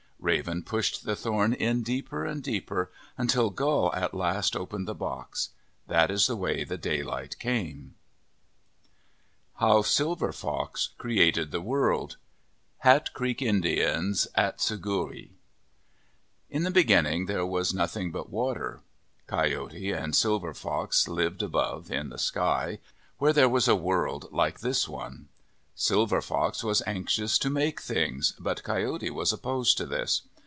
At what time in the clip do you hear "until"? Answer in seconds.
3.17-3.49